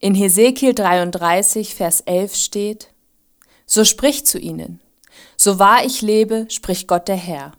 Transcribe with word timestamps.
In 0.00 0.14
Hesekiel 0.14 0.74
33, 0.74 1.74
Vers 1.74 2.02
11 2.02 2.36
steht, 2.36 2.88
So 3.66 3.84
sprich 3.84 4.24
zu 4.24 4.38
ihnen, 4.38 4.80
so 5.36 5.58
wahr 5.58 5.84
ich 5.84 6.02
lebe, 6.02 6.46
spricht 6.50 6.86
Gott 6.86 7.08
der 7.08 7.16
Herr. 7.16 7.50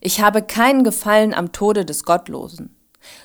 Ich 0.00 0.20
habe 0.20 0.42
keinen 0.42 0.84
Gefallen 0.84 1.34
am 1.34 1.50
Tode 1.50 1.84
des 1.84 2.04
Gottlosen, 2.04 2.76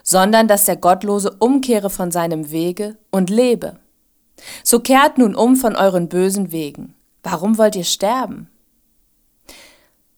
sondern 0.01 0.47
dass 0.47 0.63
der 0.63 0.75
Gottlose 0.75 1.35
umkehre 1.37 1.91
von 1.91 2.09
seinem 2.09 2.49
Wege 2.49 2.97
und 3.11 3.29
lebe. 3.29 3.77
So 4.63 4.79
kehrt 4.79 5.19
nun 5.19 5.35
um 5.35 5.55
von 5.55 5.75
euren 5.75 6.09
bösen 6.09 6.51
Wegen. 6.51 6.95
Warum 7.21 7.59
wollt 7.59 7.75
ihr 7.75 7.83
sterben? 7.83 8.49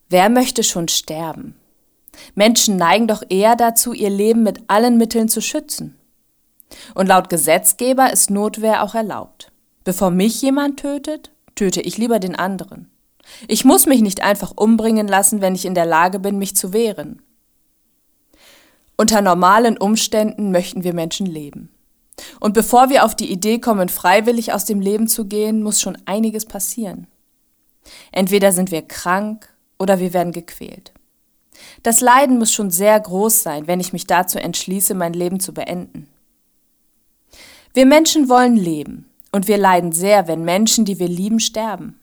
Wer 0.07 0.29
möchte 0.29 0.63
schon 0.63 0.87
sterben? 0.87 1.55
Menschen 2.35 2.77
neigen 2.77 3.07
doch 3.07 3.21
eher 3.27 3.57
dazu, 3.57 3.91
ihr 3.91 4.09
Leben 4.09 4.43
mit 4.43 4.61
allen 4.67 4.97
Mitteln 4.97 5.27
zu 5.27 5.41
schützen. 5.41 5.98
Und 6.93 7.07
laut 7.07 7.29
Gesetzgeber 7.29 8.11
ist 8.11 8.29
Notwehr 8.29 8.83
auch 8.83 8.95
erlaubt. 8.95 9.51
Bevor 9.83 10.11
mich 10.11 10.41
jemand 10.41 10.79
tötet, 10.79 11.31
töte 11.55 11.81
ich 11.81 11.97
lieber 11.97 12.19
den 12.19 12.35
anderen. 12.35 12.89
Ich 13.47 13.65
muss 13.65 13.85
mich 13.85 14.01
nicht 14.01 14.23
einfach 14.23 14.53
umbringen 14.55 15.07
lassen, 15.07 15.41
wenn 15.41 15.55
ich 15.55 15.65
in 15.65 15.75
der 15.75 15.85
Lage 15.85 16.19
bin, 16.19 16.37
mich 16.37 16.55
zu 16.55 16.73
wehren. 16.73 17.21
Unter 18.97 19.21
normalen 19.21 19.77
Umständen 19.77 20.51
möchten 20.51 20.83
wir 20.83 20.93
Menschen 20.93 21.25
leben. 21.25 21.71
Und 22.41 22.53
bevor 22.53 22.89
wir 22.89 23.05
auf 23.05 23.15
die 23.15 23.31
Idee 23.31 23.59
kommen, 23.59 23.87
freiwillig 23.87 24.51
aus 24.51 24.65
dem 24.65 24.81
Leben 24.81 25.07
zu 25.07 25.25
gehen, 25.25 25.63
muss 25.63 25.79
schon 25.79 25.97
einiges 26.05 26.45
passieren. 26.45 27.07
Entweder 28.11 28.51
sind 28.51 28.71
wir 28.71 28.81
krank 28.81 29.47
oder 29.77 29.99
wir 29.99 30.13
werden 30.13 30.33
gequält. 30.33 30.91
Das 31.83 32.01
Leiden 32.01 32.39
muss 32.39 32.51
schon 32.51 32.71
sehr 32.71 32.99
groß 32.99 33.41
sein, 33.41 33.67
wenn 33.67 33.79
ich 33.79 33.93
mich 33.93 34.05
dazu 34.05 34.37
entschließe, 34.37 34.93
mein 34.95 35.13
Leben 35.13 35.39
zu 35.39 35.53
beenden. 35.53 36.08
Wir 37.73 37.85
Menschen 37.85 38.29
wollen 38.29 38.55
leben 38.55 39.09
und 39.31 39.47
wir 39.47 39.57
leiden 39.57 39.91
sehr, 39.91 40.27
wenn 40.27 40.43
Menschen, 40.43 40.85
die 40.85 40.99
wir 40.99 41.07
lieben, 41.07 41.39
sterben. 41.39 41.99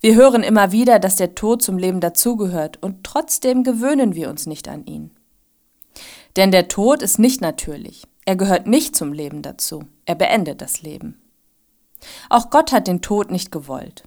Wir 0.00 0.14
hören 0.14 0.42
immer 0.42 0.70
wieder, 0.70 1.00
dass 1.00 1.16
der 1.16 1.34
Tod 1.34 1.62
zum 1.62 1.76
Leben 1.76 2.00
dazugehört 2.00 2.80
und 2.82 3.02
trotzdem 3.02 3.64
gewöhnen 3.64 4.14
wir 4.14 4.30
uns 4.30 4.46
nicht 4.46 4.68
an 4.68 4.86
ihn. 4.86 5.10
Denn 6.36 6.52
der 6.52 6.68
Tod 6.68 7.02
ist 7.02 7.18
nicht 7.18 7.40
natürlich. 7.40 8.04
Er 8.24 8.36
gehört 8.36 8.66
nicht 8.66 8.94
zum 8.94 9.12
Leben 9.12 9.42
dazu. 9.42 9.84
Er 10.04 10.14
beendet 10.14 10.62
das 10.62 10.82
Leben. 10.82 11.20
Auch 12.30 12.50
Gott 12.50 12.70
hat 12.70 12.86
den 12.86 13.02
Tod 13.02 13.32
nicht 13.32 13.50
gewollt. 13.50 14.04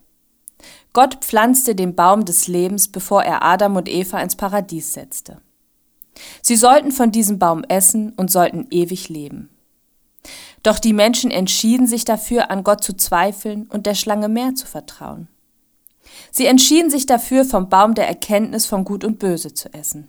Gott 0.93 1.15
pflanzte 1.15 1.75
den 1.75 1.95
Baum 1.95 2.23
des 2.23 2.47
Lebens, 2.47 2.87
bevor 2.87 3.23
er 3.23 3.43
Adam 3.43 3.75
und 3.75 3.89
Eva 3.89 4.21
ins 4.21 4.35
Paradies 4.35 4.93
setzte. 4.93 5.41
Sie 6.41 6.55
sollten 6.55 6.91
von 6.91 7.11
diesem 7.11 7.39
Baum 7.39 7.63
essen 7.67 8.13
und 8.13 8.31
sollten 8.31 8.67
ewig 8.69 9.09
leben. 9.09 9.49
Doch 10.63 10.79
die 10.79 10.93
Menschen 10.93 11.31
entschieden 11.31 11.87
sich 11.87 12.05
dafür, 12.05 12.51
an 12.51 12.63
Gott 12.63 12.83
zu 12.83 12.93
zweifeln 12.93 13.67
und 13.67 13.85
der 13.85 13.95
Schlange 13.95 14.29
mehr 14.29 14.53
zu 14.55 14.67
vertrauen. 14.67 15.27
Sie 16.31 16.45
entschieden 16.45 16.89
sich 16.89 17.05
dafür, 17.05 17.45
vom 17.45 17.69
Baum 17.69 17.95
der 17.95 18.07
Erkenntnis 18.07 18.65
von 18.65 18.85
Gut 18.85 19.03
und 19.03 19.19
Böse 19.19 19.53
zu 19.53 19.73
essen. 19.73 20.07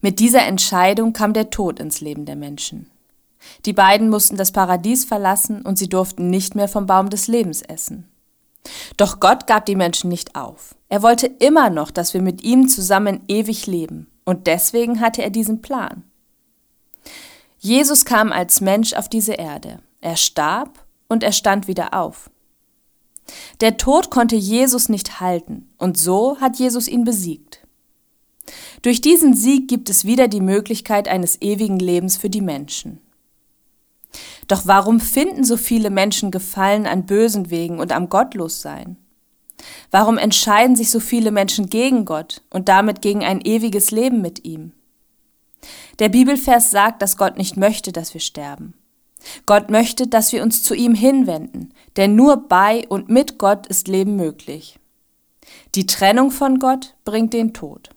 Mit 0.00 0.18
dieser 0.18 0.42
Entscheidung 0.42 1.12
kam 1.12 1.32
der 1.32 1.50
Tod 1.50 1.78
ins 1.78 2.00
Leben 2.00 2.24
der 2.24 2.36
Menschen. 2.36 2.90
Die 3.64 3.72
beiden 3.72 4.08
mussten 4.08 4.36
das 4.36 4.52
Paradies 4.52 5.04
verlassen 5.04 5.62
und 5.62 5.78
sie 5.78 5.88
durften 5.88 6.28
nicht 6.28 6.54
mehr 6.54 6.68
vom 6.68 6.86
Baum 6.86 7.10
des 7.10 7.26
Lebens 7.26 7.62
essen. 7.62 8.06
Doch 8.96 9.20
Gott 9.20 9.46
gab 9.46 9.64
die 9.66 9.76
Menschen 9.76 10.08
nicht 10.10 10.36
auf. 10.36 10.74
Er 10.88 11.02
wollte 11.02 11.26
immer 11.26 11.70
noch, 11.70 11.90
dass 11.90 12.12
wir 12.12 12.20
mit 12.20 12.42
ihm 12.42 12.68
zusammen 12.68 13.20
ewig 13.28 13.66
leben, 13.66 14.08
und 14.24 14.46
deswegen 14.46 15.00
hatte 15.00 15.22
er 15.22 15.30
diesen 15.30 15.62
Plan. 15.62 16.04
Jesus 17.62 18.06
kam 18.06 18.32
als 18.32 18.62
Mensch 18.62 18.94
auf 18.94 19.10
diese 19.10 19.34
Erde. 19.34 19.80
Er 20.00 20.16
starb 20.16 20.82
und 21.08 21.22
er 21.22 21.32
stand 21.32 21.68
wieder 21.68 21.92
auf. 21.92 22.30
Der 23.60 23.76
Tod 23.76 24.10
konnte 24.10 24.34
Jesus 24.34 24.88
nicht 24.88 25.20
halten, 25.20 25.68
und 25.76 25.98
so 25.98 26.40
hat 26.40 26.56
Jesus 26.56 26.88
ihn 26.88 27.04
besiegt. 27.04 27.60
Durch 28.80 29.02
diesen 29.02 29.34
Sieg 29.34 29.68
gibt 29.68 29.90
es 29.90 30.06
wieder 30.06 30.26
die 30.26 30.40
Möglichkeit 30.40 31.06
eines 31.06 31.42
ewigen 31.42 31.78
Lebens 31.78 32.16
für 32.16 32.30
die 32.30 32.40
Menschen. 32.40 32.98
Doch 34.48 34.62
warum 34.64 34.98
finden 34.98 35.44
so 35.44 35.58
viele 35.58 35.90
Menschen 35.90 36.30
Gefallen 36.30 36.86
an 36.86 37.04
bösen 37.04 37.50
Wegen 37.50 37.78
und 37.78 37.92
am 37.92 38.08
Gottlossein? 38.08 38.96
Warum 39.90 40.16
entscheiden 40.16 40.76
sich 40.76 40.90
so 40.90 40.98
viele 40.98 41.30
Menschen 41.30 41.68
gegen 41.68 42.06
Gott 42.06 42.42
und 42.48 42.70
damit 42.70 43.02
gegen 43.02 43.22
ein 43.22 43.42
ewiges 43.42 43.90
Leben 43.90 44.22
mit 44.22 44.46
ihm? 44.46 44.72
Der 46.00 46.08
Bibelvers 46.08 46.70
sagt, 46.70 47.02
dass 47.02 47.16
Gott 47.16 47.36
nicht 47.36 47.56
möchte, 47.56 47.92
dass 47.92 48.14
wir 48.14 48.20
sterben. 48.20 48.74
Gott 49.44 49.70
möchte, 49.70 50.06
dass 50.06 50.32
wir 50.32 50.42
uns 50.42 50.62
zu 50.62 50.74
ihm 50.74 50.94
hinwenden, 50.94 51.74
denn 51.96 52.14
nur 52.14 52.48
bei 52.48 52.86
und 52.88 53.10
mit 53.10 53.38
Gott 53.38 53.66
ist 53.66 53.86
Leben 53.86 54.16
möglich. 54.16 54.78
Die 55.74 55.86
Trennung 55.86 56.30
von 56.30 56.58
Gott 56.58 56.94
bringt 57.04 57.34
den 57.34 57.52
Tod. 57.52 57.90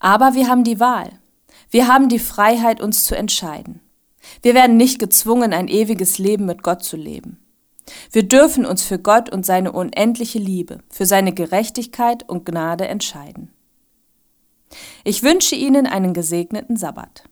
Aber 0.00 0.34
wir 0.34 0.48
haben 0.48 0.64
die 0.64 0.80
Wahl. 0.80 1.10
Wir 1.70 1.86
haben 1.86 2.08
die 2.08 2.18
Freiheit, 2.18 2.80
uns 2.80 3.04
zu 3.04 3.16
entscheiden. 3.16 3.80
Wir 4.42 4.54
werden 4.54 4.76
nicht 4.76 4.98
gezwungen, 4.98 5.52
ein 5.52 5.68
ewiges 5.68 6.18
Leben 6.18 6.46
mit 6.46 6.62
Gott 6.62 6.82
zu 6.82 6.96
leben. 6.96 7.38
Wir 8.10 8.22
dürfen 8.22 8.64
uns 8.64 8.82
für 8.82 8.98
Gott 8.98 9.30
und 9.30 9.46
seine 9.46 9.72
unendliche 9.72 10.38
Liebe, 10.38 10.78
für 10.88 11.06
seine 11.06 11.32
Gerechtigkeit 11.32 12.28
und 12.28 12.44
Gnade 12.44 12.88
entscheiden. 12.88 13.53
Ich 15.04 15.22
wünsche 15.22 15.54
Ihnen 15.54 15.86
einen 15.86 16.14
gesegneten 16.14 16.76
Sabbat. 16.76 17.24